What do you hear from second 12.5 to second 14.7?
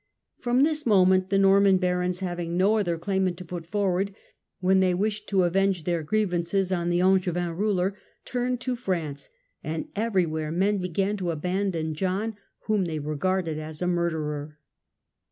whom they regarded as a murderer.